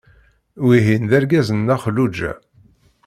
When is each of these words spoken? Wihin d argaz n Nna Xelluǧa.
Wihin 0.65 1.03
d 1.09 1.11
argaz 1.17 1.47
n 1.53 1.57
Nna 1.61 1.77
Xelluǧa. 1.83 2.31